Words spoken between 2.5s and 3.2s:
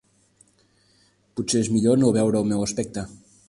meu aspecte.